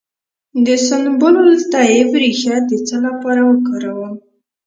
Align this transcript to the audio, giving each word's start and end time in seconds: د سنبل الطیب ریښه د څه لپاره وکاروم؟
د 0.65 0.67
سنبل 0.87 1.35
الطیب 1.55 2.09
ریښه 2.21 2.55
د 2.69 2.71
څه 2.87 2.95
لپاره 3.05 3.41
وکاروم؟ 3.49 4.13